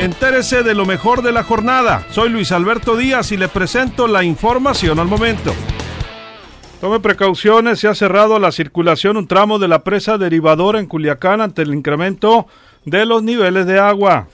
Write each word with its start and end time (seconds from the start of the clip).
Entérese 0.00 0.64
de 0.64 0.74
lo 0.74 0.86
mejor 0.86 1.22
de 1.22 1.32
la 1.32 1.44
jornada. 1.44 2.04
Soy 2.10 2.28
Luis 2.28 2.50
Alberto 2.50 2.96
Díaz 2.96 3.30
y 3.30 3.36
le 3.36 3.48
presento 3.48 4.08
la 4.08 4.24
información 4.24 4.98
al 4.98 5.06
momento. 5.06 5.54
Tome 6.80 7.00
precauciones, 7.00 7.78
se 7.78 7.88
ha 7.88 7.94
cerrado 7.94 8.38
la 8.38 8.52
circulación 8.52 9.16
un 9.16 9.28
tramo 9.28 9.58
de 9.58 9.68
la 9.68 9.84
presa 9.84 10.18
derivadora 10.18 10.80
en 10.80 10.86
Culiacán 10.86 11.40
ante 11.40 11.62
el 11.62 11.72
incremento 11.72 12.46
de 12.84 13.06
los 13.06 13.22
niveles 13.22 13.66
de 13.66 13.78
agua. 13.78 14.26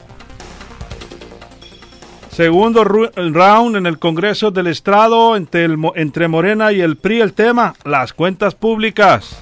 Segundo 2.31 2.83
round 2.83 3.77
en 3.77 3.87
el 3.87 3.99
Congreso 3.99 4.51
del 4.51 4.67
Estado 4.67 5.37
entre, 5.37 5.69
entre 5.95 6.27
Morena 6.27 6.73
y 6.73 6.81
el 6.81 6.97
PRI 6.97 7.21
el 7.21 7.35
tema, 7.35 7.75
las 7.85 8.15
cuentas 8.15 8.55
públicas. 8.55 9.39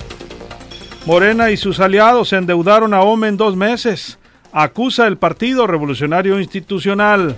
Morena 1.07 1.50
y 1.50 1.57
sus 1.57 1.79
aliados 1.80 2.30
se 2.30 2.37
endeudaron 2.37 2.93
a 2.93 3.03
OME 3.03 3.29
en 3.29 3.37
dos 3.37 3.57
meses. 3.57 4.18
Acusa 4.53 5.07
el 5.07 5.19
Partido 5.19 5.67
Revolucionario 5.67 6.41
Institucional. 6.41 7.37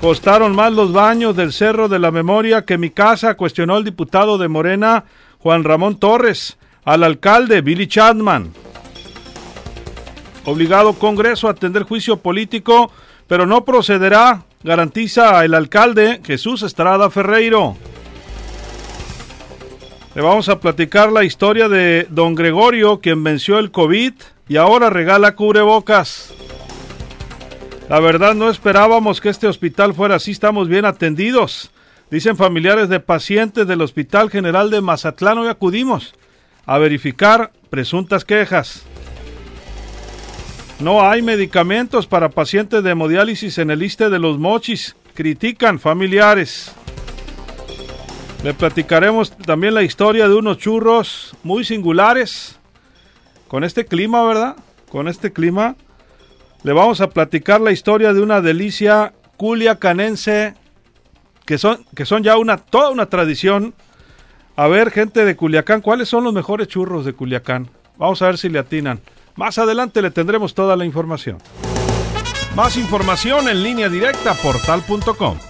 Costaron 0.00 0.54
más 0.54 0.72
los 0.72 0.92
baños 0.92 1.36
del 1.36 1.52
Cerro 1.52 1.88
de 1.88 1.98
la 1.98 2.10
Memoria 2.10 2.64
que 2.64 2.78
mi 2.78 2.90
casa, 2.90 3.34
cuestionó 3.34 3.76
el 3.76 3.84
diputado 3.84 4.38
de 4.38 4.48
Morena, 4.48 5.04
Juan 5.40 5.64
Ramón 5.64 5.98
Torres, 5.98 6.58
al 6.84 7.02
alcalde 7.02 7.60
Billy 7.60 7.86
Chadman. 7.86 8.52
Obligado 10.44 10.94
Congreso 10.94 11.48
a 11.48 11.50
atender 11.50 11.82
juicio 11.82 12.16
político, 12.16 12.90
pero 13.26 13.44
no 13.44 13.64
procederá, 13.64 14.42
garantiza 14.62 15.44
el 15.44 15.54
alcalde 15.54 16.20
Jesús 16.24 16.62
Estrada 16.62 17.10
Ferreiro. 17.10 17.76
Le 20.14 20.22
vamos 20.22 20.48
a 20.48 20.60
platicar 20.60 21.12
la 21.12 21.24
historia 21.24 21.68
de 21.68 22.06
don 22.10 22.34
Gregorio, 22.34 23.00
quien 23.00 23.22
venció 23.22 23.58
el 23.58 23.70
COVID 23.70 24.14
y 24.50 24.56
ahora 24.56 24.90
regala 24.90 25.36
cubrebocas. 25.36 26.34
La 27.88 28.00
verdad 28.00 28.34
no 28.34 28.50
esperábamos 28.50 29.20
que 29.20 29.28
este 29.28 29.46
hospital 29.46 29.94
fuera 29.94 30.16
así, 30.16 30.32
estamos 30.32 30.68
bien 30.68 30.84
atendidos. 30.84 31.70
Dicen 32.10 32.36
familiares 32.36 32.88
de 32.88 32.98
pacientes 32.98 33.68
del 33.68 33.80
Hospital 33.80 34.28
General 34.28 34.68
de 34.68 34.80
Mazatlán, 34.80 35.38
hoy 35.38 35.46
acudimos 35.46 36.14
a 36.66 36.78
verificar 36.78 37.52
presuntas 37.70 38.24
quejas. 38.24 38.82
No 40.80 41.08
hay 41.08 41.22
medicamentos 41.22 42.08
para 42.08 42.30
pacientes 42.30 42.82
de 42.82 42.90
hemodiálisis 42.90 43.56
en 43.58 43.70
el 43.70 43.78
liste 43.78 44.10
de 44.10 44.18
los 44.18 44.36
mochis, 44.36 44.96
critican 45.14 45.78
familiares. 45.78 46.72
Le 48.42 48.52
platicaremos 48.52 49.30
también 49.30 49.74
la 49.74 49.84
historia 49.84 50.28
de 50.28 50.34
unos 50.34 50.58
churros 50.58 51.36
muy 51.44 51.64
singulares 51.64 52.59
con 53.50 53.64
este 53.64 53.84
clima, 53.84 54.22
¿verdad? 54.22 54.54
Con 54.92 55.08
este 55.08 55.32
clima, 55.32 55.74
le 56.62 56.72
vamos 56.72 57.00
a 57.00 57.10
platicar 57.10 57.60
la 57.60 57.72
historia 57.72 58.12
de 58.12 58.20
una 58.20 58.40
delicia 58.40 59.12
culiacanense 59.36 60.54
que 61.46 61.58
son, 61.58 61.84
que 61.96 62.06
son 62.06 62.22
ya 62.22 62.38
una, 62.38 62.58
toda 62.58 62.90
una 62.90 63.06
tradición. 63.06 63.74
A 64.54 64.68
ver, 64.68 64.92
gente 64.92 65.24
de 65.24 65.34
Culiacán, 65.34 65.80
¿cuáles 65.80 66.08
son 66.08 66.22
los 66.22 66.32
mejores 66.32 66.68
churros 66.68 67.04
de 67.04 67.12
Culiacán? 67.12 67.68
Vamos 67.96 68.22
a 68.22 68.26
ver 68.26 68.38
si 68.38 68.48
le 68.48 68.60
atinan. 68.60 69.00
Más 69.34 69.58
adelante 69.58 70.00
le 70.00 70.12
tendremos 70.12 70.54
toda 70.54 70.76
la 70.76 70.84
información. 70.84 71.38
Más 72.54 72.76
información 72.76 73.48
en 73.48 73.64
línea 73.64 73.88
directa 73.88 74.34
portal.com. 74.34 75.49